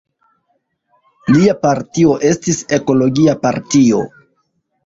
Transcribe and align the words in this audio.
Lia 1.35 1.53
partio 1.67 2.17
estis 2.31 2.63
Ekologia 2.79 3.37
partio. 3.47 4.01